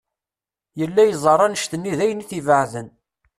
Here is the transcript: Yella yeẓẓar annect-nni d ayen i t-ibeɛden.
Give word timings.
Yella 0.79 1.03
yeẓẓar 1.09 1.39
annect-nni 1.45 1.93
d 1.97 1.99
ayen 2.03 2.23
i 2.23 2.25
t-ibeɛden. 2.29 2.87